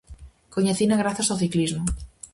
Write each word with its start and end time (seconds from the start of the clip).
Coñecina 0.55 1.01
grazas 1.01 1.31
ó 1.33 1.35
ciclismo. 1.43 1.83